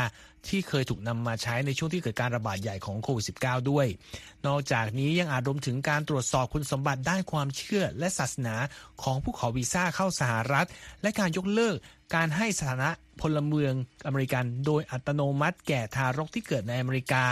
[0.48, 3.88] ที่เคยถูกนำมาใช้ในช่วงที่เกิดการระบาดใหญ่ของโควิด -19 ด้วย
[4.48, 8.56] นอกจากนี้ยังอาจรวมถึงการตรวจสอบคุณสมบัติด้านความเชื่อและศาสนา
[9.04, 10.68] ของผู้ขอวีซ่าเข้าสหรัฐ
[11.02, 11.76] และการยกเลิก
[12.16, 12.90] การให้สถานะ
[13.22, 13.74] พลเมือง
[14.06, 17.24] อเมริกัน โดยอัตโนมัติแก่ทารกที่เกิดในอเมริกา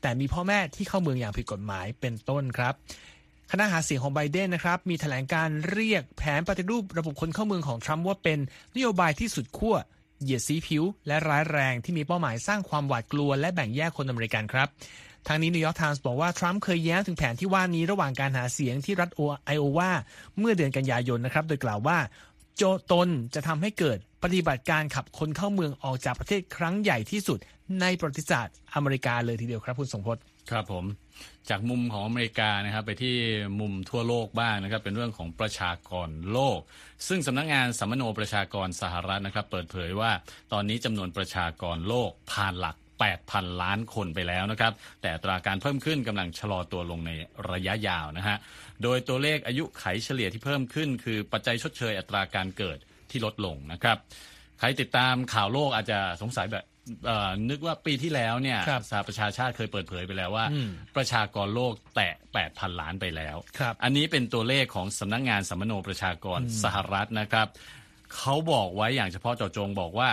[0.00, 2.74] แต่มีพ่อแม่ที่เข้าเมืองอย่างผิดกฎหมายเป็นต้นครับ
[3.50, 8.38] คณะหาเสียงของไบเดนนะครับมีแถลงการณ์เรียกแผนปฏิรูประบบคนเข้าเมืองของทรัมป์ว่าเป็น
[8.74, 9.76] นโยบายที่สุดขั้ว
[10.22, 14.68] เหยียดสีผิว และร้ายแรงที่มีเป้าหมายสร้างความหวาดกลัวและแบ่งแยกคนอเมริกันครับ
[15.26, 19.10] ทั้งนี้นิวยอร์กไทมส์บอกว่า ทรัมป์เคยแย้มถึงแผนที่ว่านี้ระหว่างการหาเสียงที่รัฐ
[19.44, 19.90] ไอโอวา
[20.38, 21.98] เมื่อเดือนกันยายนนะครับ โดยกล่าวว่า
[22.56, 27.38] โจตนจะทำให้เกิดปฏิบัติการขับคนเข้าเมืองออกจากประเทศครั้งใหญ่ที่สุด
[27.80, 30.84] ในประวัติศาสตร์อเมริกาเลยทีเดียวครับคุณทรงพจน์ครับผม
[31.50, 33.16] จากมุมของอเมริกานะครับไปที่
[33.60, 36.58] มุมทั่วโลกบ้างนะครับเป็นเรื่องของประชากรโลก
[37.08, 40.10] ซึ่งสำนักงงานสัมมโนประชากรสหรัฐนะครับ เปิดเผยว่า
[40.52, 42.76] ตอนนี้จำนวนประชากรโลกผ่านหลัก
[43.18, 47.12] 8,000 ล้านคนไปแล้วนะครับ แต่ตราการเพิ่มขึ้นกำลังชะลอตัวลงใน
[47.50, 48.36] ระยะยาวนะฮะ
[48.82, 52.78] โดยตัวเลขอายุไขเฉลี่ยที่เพิ่มขึ้น คือปัจจัยชดเชยอัตราการเกิด
[53.10, 53.96] ที่ลดลงนะครับ
[54.58, 56.64] ใครติดตามข่าวโลกอาจจะสงสัยแบบ
[57.50, 58.58] นึกว่าปีที่แล้วเนี่ย
[58.90, 60.46] สหประชาชาติเคยเปิดเผยไปแล้วว่า
[60.96, 63.36] ประชากรโลกแตะ 8,000 ล้านไปแล้ว
[63.82, 67.46] อันนี้เป็นตัวเลขของสำนักงงานสัมมโนประชากรสหรัฐนะครับ
[68.16, 70.10] เขาบอกไว้อย่างเฉพาะเจาะจงบอกว่า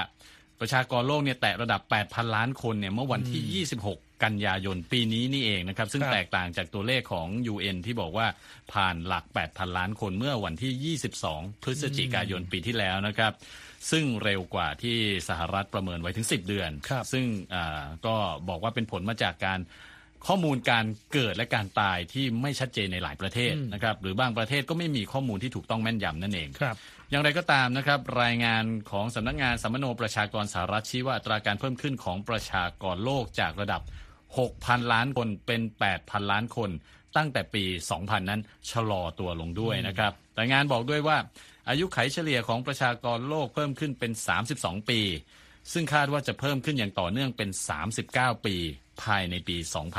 [0.60, 8.28] ประชากรโลกเนี่ยแตะระดับ 8,000 ล้านคนเนี่ยเมื่อวันที่ 26 กันยายนปีนี้นี่เองนะครับ ซึ่งครับแตกต่างจากตัวเลขของ UN ที่บอกว่า
[8.74, 10.98] ผ่านหลัก 8,000 ล้านคนเมื่อวันที่
[11.38, 13.32] 22 พฤศจิกายนปีที่แล้วนะครับ
[13.92, 14.98] ซึ่งเร็วกว่าที่
[15.30, 18.16] สหรัฐประเมินไว้ถึง 10 เดือนครับซึ่งอ่าก็
[18.50, 19.60] บอกว่าเป็นผลมาจากการ
[20.28, 26.76] ข้อมูลการเกิดและการตายที่ไม่ชัดเจนในหลายประเทศนะครับหรือบางประเทศก็ไม่มีข้อมูลที่ถูกต้องแม่นยำนั่นเองครับ
[27.10, 33.82] อย่างไรก็ตามนะครับรายงานของสำนักงานสัมมโนประชากรสหรัฐชี้ว่าอัตราการเพิ่มขึ้นของประชากรโลกจากระดับ
[34.38, 35.62] 6,000 ล้านคนเป็น
[35.96, 36.70] 8,000 ล้านคน
[37.18, 37.64] ตั้งแต่ปี
[37.98, 41.18] 2000 นั้นชะลอตัวลงด้วยนะครับรายงานบอกด้วยว่า
[41.70, 44.12] อายุไขเฉลี่ยของประชากรโลกเพิ่มขึ้นเป็น
[44.52, 45.00] 32 ปี
[45.74, 47.50] ซึ่งคาดว่าจะเพิ่มขึ้นอย่างต่อเนื่องเป็น
[47.98, 48.56] 39 ปี
[49.04, 49.58] ภายในปี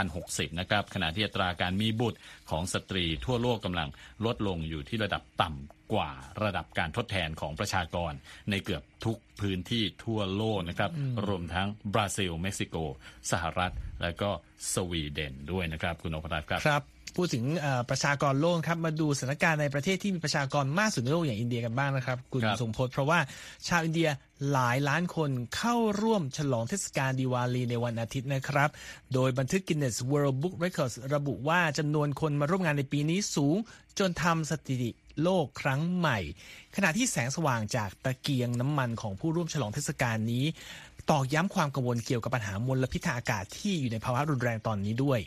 [0.08, 2.18] 2060 นะครับ ขณะที่อัตราการมีบุตร
[2.50, 3.88] ของสตรีทั่วโลกกำลัง
[4.24, 6.10] ลดลงอยู่ที่ระดับต่ำกว่า
[6.42, 8.12] ระดับการทดแทนของประชากร
[8.50, 10.90] ในเกือบทุกพื้นที่ทั่วโลกนะครับ
[11.26, 12.76] รวมทั้งบราซิล เม็กซิโก
[13.30, 14.30] สหรัฐ และก็
[14.72, 23.18] สวีเดนด้วยนะครับ คุณนพรัตน์ครับครับ พูดถึงเอ่อประชากรโลกครับมาดูสถานการณ์ในประเทศที่มีประชากรมากสุดในโลกอย่างอินเดียกันบ้างนะครับคุณครับสมพศเพราะว่า
[23.68, 24.08] ชาวอินเดีย
[24.52, 28.70] หลายล้านคนเข้าร่วมฉลองเทศกาลดีวาลีในวันอาทิตย์นะครับ
[29.14, 33.56] โดยบันทึก Guinness World Book Records ระบุว่าจำนวนคนมาร่วมงานในปีนี้สูง
[33.98, 34.90] จนทำสถิติ
[35.22, 36.18] โลกครั้งใหม่
[36.76, 40.44] ขณะที่แสงสว่างจากตะเกียงน้ำมันของผู้ร่วมฉลองเทศกาลนี้
[41.10, 45.20] ตอกย้ำความกังวลเกี่ยวกับปัญหามลพิษทางอากาศที่อยู่ในภาวะรุนแรงตอนนี้ด้วย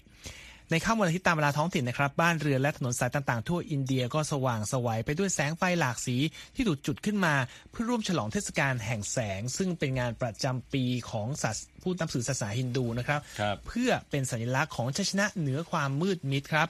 [0.71, 6.17] ในค่ำวันอาทิตย์ตามเวลาท้องถิ่นนะครับ บ้านเรือนและถนนสายต่างๆ ทั่วอินเดียก็สว่างสวัยไปด้วยแสงไฟหลากสี
[6.55, 7.35] ที่ถูกจุดขึ้นมา
[7.71, 16.67] เพื่อร่วมฉลองเทศกาลแห่งแสง ซึ่งเป็นงานประจำปีของศาสผู้นับถือศาสนาฮินดูนะครับครับเพื่อเป็นสัญลักษณ์ของชัยชนะเหนือความมืดมิดครับ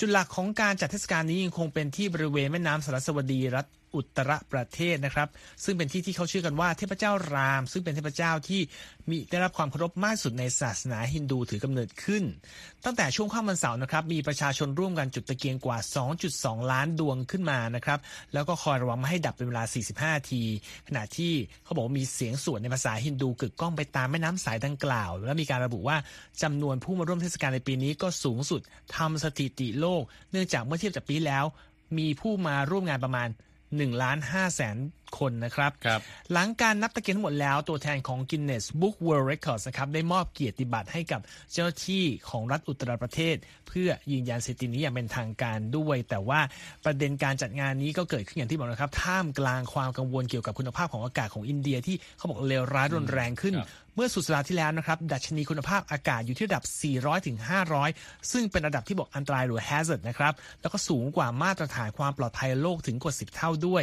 [0.00, 5.28] จุดหลักของการจัดเทศกาลนี้ยังคงเป็นที่บริเวณแม่น้ำสารสวดีรัฐ อุตรประเทศนะครับ
[5.64, 8.60] ซึ่งเป็นที่ที่เขาเชื่อกันว่าเทพเจ้าราม ซึ่งเป็นเทพเจ้าที่
[9.10, 12.22] มีได้รับความเคารพมากสุดในศาสนาฮินดูถือกำเนิดขึ้น
[12.84, 15.78] ตั้งแต่ช่วงค่ำวันเสาร์นะครับมีประชาชนร่วมกันจุดตะเกียงกว่า
[16.24, 17.98] 2.2 ล้านดวงขึ้นมานะครับ
[18.34, 20.42] แล้วก็คอยระวังไม่ให้ดับเป็นเวลา 45นาที
[20.88, 21.32] ขณะที่
[21.64, 25.96] เขาบอกว่ามีเสียงสวดในภาษาฮินดูกึกก้องไปตามแม่น้ำสายดังกล่าว และมีการระบุว่า
[26.42, 28.60] จำนวนผู้มาร่วมเทศกาลในปีนี้ก็สูงสุด
[28.96, 31.44] ทำสถิติโลก เนื่องจากเมื่อเทียบจากปีแล้ว
[31.98, 33.28] มีผู้มาร่วมงานประมาณ
[33.72, 34.76] 1ล้าน5แสน
[35.18, 36.00] คนนะครับครับ
[36.32, 41.20] หลังการนับตะเกียงทั้งหมดแล้วตัวแทนของ Guinness Book World Records นะครับได้มอบเกียรติบัตรให้กับ
[41.52, 43.36] เจ้าหน้าที่ของรัฐอุตรประเทศ
[43.68, 46.40] เพื่อยืนยันสถิตินี้อย่างเป็นทางการด้วย แต่ว่า
[46.84, 57.36] ประเด็นการจัดงานนี้ก็เกิดขึ้นอย่างที่บอกนะครับ ท่ามกลางความกังวลเกี่ยวกับคุณภาพของอากาศของอินเดียที่เขาบอกเลวร้ายรุนแรงขึ้นครับเมื่อสุดสัปดาห์ที่แล้วนะครับ ดัชนีคุณภาพอากาศอยู่ที่ระดับ 400 ถึง
[57.84, 63.82] 500 ซึ่งเป็นระดับที่บอกอันตรายหรือ hazard นะครับ แล้วก็สูงกว่ามาตรฐานความปลอดภัยโลกถึงกว่า 10 เท่าด้วย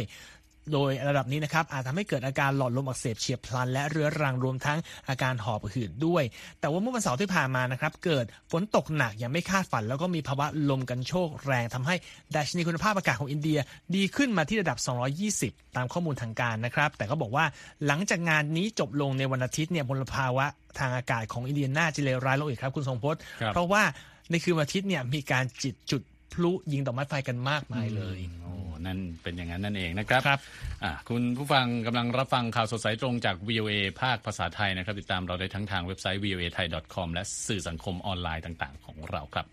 [0.72, 6.24] โดยระดับนี้นะครับอาจทำให้เกิดอาการหลอดลมอักเสบเฉียบพลัน และเรื้อรังรวมทั้งอาการหอบหืดด้วย
[6.60, 11.94] แต่ว่าเมื่อวันเสาร์ที่ผ่านมานะครับเกิดฝนตกหนักอย่างไม่คาดฝัน แล้วก็มีภาวะลมกันโชกแรงทำให้
[12.34, 13.58] ดัชนีคุณภาพอากาศของอินเดีย
[13.96, 14.78] ดีขึ้นมาที่ระดับ
[15.26, 17.44] 220 ตามข้อมูลทางการนะครับ แต่ก็บอกว่า
[17.86, 20.46] หลังจากงานนี้จบลงในวันอาทิตย์เนี่ยมลภาวะ
[20.78, 23.82] ทางอากาศของอินเดียน่าจะเลวร้ายลงอีกครับคุณทรงพจน์ครับเพราะว่า
[24.30, 28.52] ในคืนวันอาทิตย์เนี่ยมีการจิตจุด พลุยิงดอกไม้ไฟกันมากมายเลยโอ้
[28.86, 30.40] นั่นเป็นอย่างนั้นนั่นเองนะครับครับ
[30.84, 39.46] อะคุณผู้ฟังกำลังรับฟังข่าวสดสายตรงจาก VOA ภาคภาษาไทยนะครับ ติดตามเราได้ทั้งทางเว็บไซต์ voa thai com และสื่อสังคมออนไลน์ต่าง ๆ ของเราครับ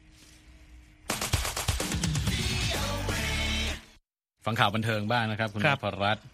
[4.46, 6.26] ฟังข่าวบันเทิงบ้างนะครับ คุณครันบพรัตน์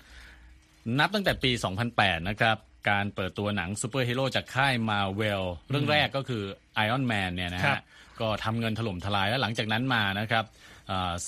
[0.99, 1.51] นับตั้งแต่ปี
[1.89, 2.57] 2008 นะครับ
[2.89, 6.43] การเปิดตัวหนังซูเปอร์ฮีโร่จากค่ายมาร์เวลเรื่องแรกก็คือ
[6.85, 7.83] Iron Man เนี่ยนะครัฮะบ
[8.21, 10.45] ก็ทำเงินถล่มทลายแล้วหลังจากนั้นมานะครับ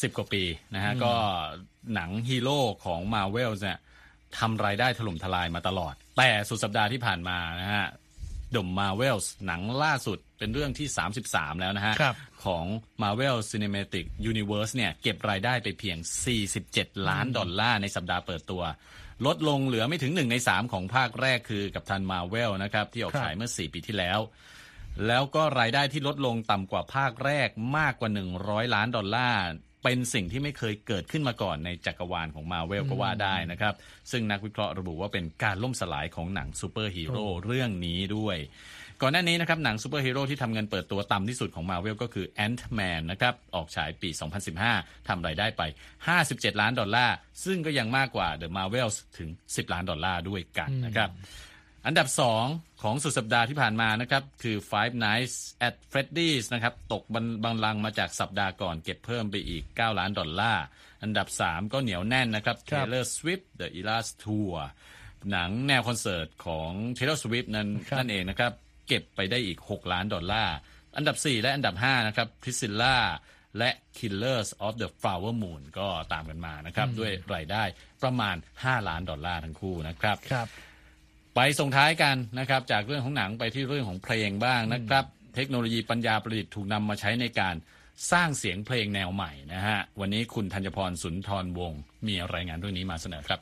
[0.01, 0.43] สิบกว่าปี
[0.75, 1.13] นะฮะก็
[1.93, 3.79] หนังฮีโร่ของ m a r v e l เนี่ย
[4.39, 7.85] ทำรายได้ถล่มทลายมาตลอด แต่สุดสัปดาห์ที่ผ่านมานะฮะ
[8.55, 10.87] ดม Marvel หนังล่าสุดเป็นเรื่องที่
[11.25, 12.65] 33 แล้วนะฮะครับของ
[13.01, 15.97] Marvel Cinematic Universe เนี่ย เก็บรายได้ไปเพียง
[16.53, 18.63] 47 ล้านดอลลาร์ในสัปดาห์เปิดตัว
[19.25, 24.19] ลดลงเหลือไม่ถึง 1 ใน 3 ของภาคแรกคือกับทัน Marvel นะครับ ที่ออกครับฉายเมื่อ 4 ปีที่แล้ว
[25.07, 28.09] แล้วก็รายได้ที่ลดลงต่ำกว่าภาคแรกมากกว่า
[28.41, 29.43] 100 ล้านดอลลาร์
[29.83, 33.73] เป็นสิ่งที่ไม่เคยเกิดขึ้นมาก่อนในจักรวาลของมาร์เวลก็ว่าได้นะครับ
[34.11, 38.37] ซึ่งนักวิเคราะห์ระบุว่าเป็นการล่มสลายของหนังซูเปอร์ฮีโร่เรื่องนี้ด้วย
[39.01, 44.09] ก่อนหน้านี้นะครับหนังซูเปอร์ฮีโร่ที่ทำเงินเปิดตัวต่ำที่สุดของมาร์เวลก็คือ Ant-Man นะครับ ออกฉายปี
[44.59, 45.61] 2015 ทำรายได้ไป
[46.11, 51.09] 57 ล้านดอลลาร์ ซึ่งก็ยังมากกว่า The Marvels ถึง 10 ล้านดอลลาร์ด้วยกันนะครับ
[51.85, 52.07] อันดับ
[52.45, 55.35] 2 ของสุดสัปดาห์ที่ผ่านมานะครับ คือ Five Nights
[55.67, 60.63] at Freddy's นะครับ ตกบันบังลังก์มาจากสัปดาห์ก่อนเก็บเพิ่มไปอีก 9 ล้านดอลลาร์
[61.03, 64.53] อันดับ 3 ก็เหนียวแน่นนะครับครับ Taylor Swift The Eras Tour
[65.31, 68.51] หนังแนวคอนเสิร์ตของ Taylor Swift นั้นครับนั่นเองนะครับ
[68.87, 70.55] เก็บไปได้อีก 6 ล้านดอลลาร์
[70.97, 72.97] อันดับ 4 และอันดับ 5 นะครับ Priscilla
[73.57, 77.63] และ Killers of the Flower Moon ก็ตามกันมานะครับ ด้วยรายได้
[78.03, 80.47] ประมาณ 5 ล้านดอลลาร์ทั้งคู่นะครับครับ
[81.39, 87.55] ไปส่งท้ายกันนะครับ จากเรื่องของหนังไปที่เรื่องของเพลงบ้างนะครับ เทคโนโลยีปัญญาประดิษฐ์ถูกนำมาใช้ในการ
[88.11, 93.39] สร้างเสียงเพลงแนวใหม่นะฮะ วันนี้คุณธัญพรสุนทรวงศ์มีรายงานเรื่องนี้มาเสนอครับ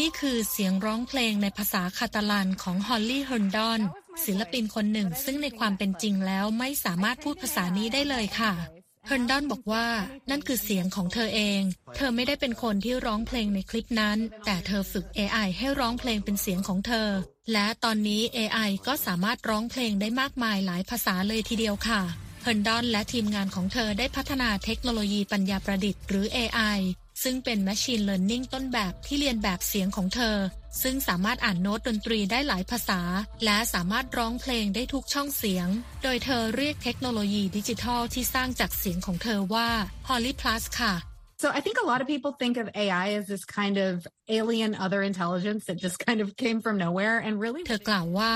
[0.00, 3.80] นี่คือเสียงร้องเพลงในภาษาคาตาลันของฮอลลี่เฮิร์นดอน
[4.24, 8.79] ศิลปินคนหนึ่งซึ่งในความเป็นจริงแล้วไม่สามารถพูดภาษานี้ได้เลยค่ะ
[9.10, 9.86] เฮิร์นดอนบอกว่า
[10.30, 11.60] นั่นคือเสียงของเธอเอง
[11.96, 17.08] เธอไม่ได้เป็นคนที่ร้องเพลงในคลิปนั้น แต่เธอฝึก AI ให้ร้องเพลงเป็นเสียงของเธอ
[17.52, 22.00] และตอนนี้ AI ก็สามารถร้องเพลงได้มากมายหลายภาษาเลยทีเดียวค่ะ
[22.42, 26.78] เฮิร์นดอนและทีมงานของเธอได้พัฒนาเทคโนโลยีปัญญาประดิษฐ์หรือ AI
[27.22, 30.36] ซึ่งเป็น Machine Learning ต้นแบบที่เรียนแบบเสียงของเธอ
[30.82, 33.00] ซึ่งสามารถอ่านโน้ตดนตรีได้หลายภาษา
[33.44, 35.68] และสามารถร้องเพลงได้ทุกช่องเสียง
[36.02, 39.68] โดยเธอเรียกเทคโนโลยีดิจิทัลที่สร้างจากเสียงของเธอว่า
[40.08, 40.94] Holly Plus ค่ะ
[41.42, 43.92] So I think a lot of people think of AI as this kind of
[44.38, 48.32] alien other intelligence that just kind of came from nowhere and really เธอกล่าวว่า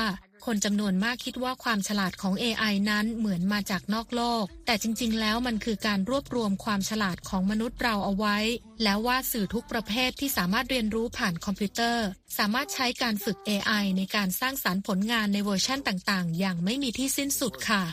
[0.47, 8.37] คนจำนวนมากคิดว่าความฉลาดของ AI นั้นเหมือนมาจากนอกโลก แต่จริง ๆ แล้วมันคือการรวบรวมความฉลาดของมนุษย์เราเอาไว้
[8.83, 12.07] แล้วว่าสื่อทุกประเภทที่สามารถเรียนรู้ผ่านคอมพิวเตอร์
[12.39, 17.85] สามารถใช้การฝึก AI ในการสร้างสรรค์ผลงานในเวอร์ชั่นต่างๆ อย่างไม่มีที่สิ้นสุดค่ะ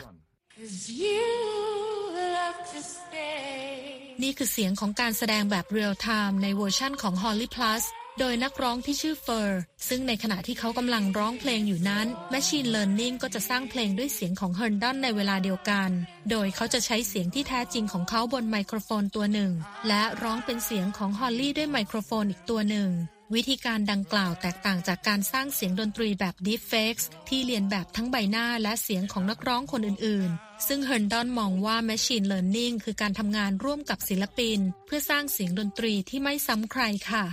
[4.22, 7.84] นี่คือเสียงของการแสดงแบบเรียลไทม์ในเวอร์ชั่นของ Holly Plus
[8.18, 15.90] โดยนักร้องที่ชื่อ Pher ซึ่งในขณะที่เขากำลังร้องเพลงอยู่นั้น Machine Learning ก็จะสร้างเพลงด้วยเสียงของเฮิร์นดอนในเวลาเดียวกัน
[16.30, 19.52] โดยเขาจะใช้เสียงที่แท้จริงของเขาบนไมโครโฟนตัวหนึ่ง
[19.88, 22.88] และร้องเป็นเสียงของฮอลลี่ด้วยไมโครโฟนอีกตัวหนึ่ง
[23.34, 37.24] วิธีการดังกล่าวแตกต่างจากการสร้างเสียงดนตรีแบบ Deepfakes ที่เลียนแบบทั้งใบหน้าและเสียงของนักร้องคนอื่นๆ ซึ่งเฮิร์นดอนมองว่า Machine Learning คือการทำงานร่วมกับศิลปิน เพื่อสร้างเสียงดนตรีที่ไม่ซ้ำใครค่ะ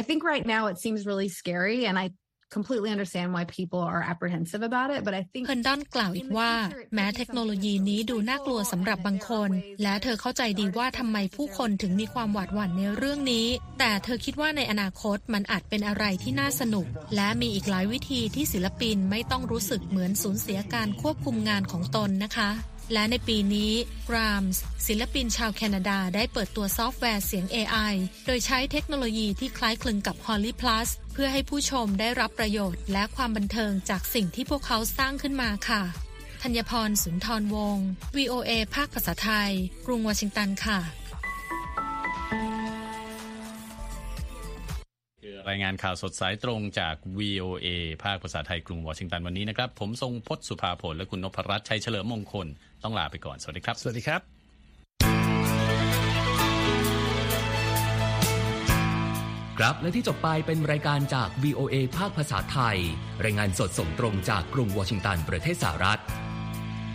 [0.00, 2.06] I think right now it seems really scary and I
[2.56, 6.52] completely understand why people are apprehensive about it but I think เฮิร์นดอนกล่าวอีกว่า
[6.94, 9.50] แม้เทคโนโลยีนี้ดูน่ากลัวสำหรับบางคน
[9.82, 13.46] และเธอเข้าใจดีว่าทำไมผู้คนถึงมีความหวาดหวั่นในเรื่องนี้
[13.78, 22.50] แต่เธอคิดว่าในอนาคตมันอาจเป็นอะไรที่น่าสนุก และมีอีกหลายวิธีที่ศิลปินไม่ต้องรู้สึกเหมือนสูญเสียการควบคุมงานของตนนะคะ
[22.92, 23.72] และในปีนี้
[24.08, 27.94] Grams ศิลปินชาวแคนาดาได้เปิดตัวซอฟต์แวร์เสียง AI
[28.26, 35.82] โดยใช้เทคโนโลยีที่คล้ายคลึงกับ Holly Plus เพื่อให้ผู้ชมได้รับประโยชน์และความบันเทิงจากสิ่งที่พวกเขาสร้างขึ้นมาค่ะ
[36.42, 39.52] ธัญพรสุนทรวงศ์ VOA ภาคภาษาไทย
[39.86, 41.07] กรุงวอชิงตันค่ะ
[45.48, 47.68] รายงานข่าวสดสายตรงจาก VOA
[48.04, 52.46] ภาคภาษาไทยกรุงวอชิงตันวันนี้นะครับ ผมทรงพจน์สุภาผลและคุณนพรัตน์ชัยเฉลิมมงคล
[52.82, 54.20] ต้องลาไปก่อน สวัสดีครับ สวัสดีครับ
[59.58, 62.76] ครับและที่จบไปเป็นรายการจาก VOA ภาคภาษาไทย
[63.24, 66.00] รายงานสดส่งตรงจากกรุงวอชิงตันประเทศสหรัฐ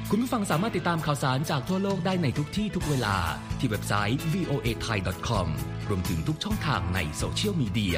[0.10, 3.16] คุณผู้ฟังสามารถติดตามข่าวสารจากทั่วโลกได้ในทุกที่ทุกเวลา
[3.60, 5.48] ที่เว็บไซต์ voa thai com
[5.90, 7.98] รวมถึงทุกช่องทางในโซเชียลมีเดีย